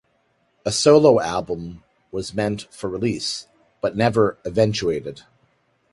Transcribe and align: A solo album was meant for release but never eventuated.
A 0.65 0.71
solo 0.71 1.19
album 1.21 1.83
was 2.11 2.33
meant 2.33 2.65
for 2.73 2.89
release 2.89 3.45
but 3.81 3.95
never 3.95 4.35
eventuated. 4.45 5.21